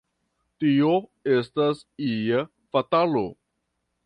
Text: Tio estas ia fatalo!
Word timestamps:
Tio 0.63 0.87
estas 1.33 1.83
ia 2.09 2.43
fatalo! 2.75 3.25